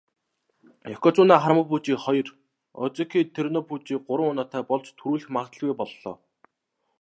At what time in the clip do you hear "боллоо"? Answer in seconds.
5.79-6.15